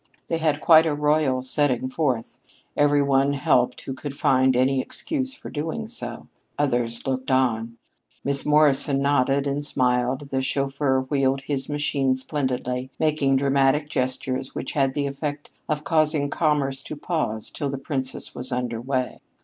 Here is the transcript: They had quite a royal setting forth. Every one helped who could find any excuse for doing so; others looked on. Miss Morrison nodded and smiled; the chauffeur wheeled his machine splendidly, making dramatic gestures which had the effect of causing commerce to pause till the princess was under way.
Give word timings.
They 0.29 0.39
had 0.39 0.61
quite 0.61 0.87
a 0.87 0.95
royal 0.95 1.43
setting 1.43 1.87
forth. 1.87 2.39
Every 2.75 3.03
one 3.03 3.33
helped 3.33 3.81
who 3.81 3.93
could 3.93 4.17
find 4.17 4.55
any 4.55 4.81
excuse 4.81 5.35
for 5.35 5.51
doing 5.51 5.87
so; 5.87 6.25
others 6.57 7.05
looked 7.05 7.29
on. 7.29 7.77
Miss 8.23 8.43
Morrison 8.43 8.99
nodded 9.03 9.45
and 9.45 9.63
smiled; 9.63 10.29
the 10.31 10.41
chauffeur 10.41 11.01
wheeled 11.01 11.41
his 11.41 11.69
machine 11.69 12.15
splendidly, 12.15 12.89
making 12.97 13.35
dramatic 13.35 13.89
gestures 13.91 14.55
which 14.55 14.71
had 14.71 14.95
the 14.95 15.05
effect 15.05 15.51
of 15.69 15.83
causing 15.83 16.31
commerce 16.31 16.81
to 16.81 16.95
pause 16.95 17.51
till 17.51 17.69
the 17.69 17.77
princess 17.77 18.33
was 18.33 18.51
under 18.51 18.81
way. 18.81 19.19